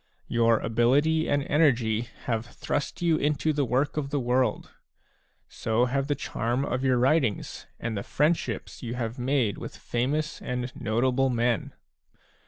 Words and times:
Your 0.27 0.57
ability 0.57 1.29
and 1.29 1.43
energy 1.43 2.09
have 2.23 2.47
thrust 2.47 3.03
you 3.03 3.17
into 3.17 3.53
the 3.53 3.63
work 3.65 3.97
of 3.97 4.09
the 4.09 4.19
world; 4.19 4.71
so 5.47 5.85
have 5.85 6.07
the 6.07 6.15
charm 6.15 6.65
of 6.65 6.83
your 6.83 6.97
writings 6.97 7.67
and 7.79 7.95
the 7.95 8.01
friendships 8.01 8.81
you 8.81 8.95
have 8.95 9.19
made 9.19 9.59
with 9.59 9.77
famous 9.77 10.41
and 10.41 10.75
notable 10.75 11.29
men. 11.29 11.75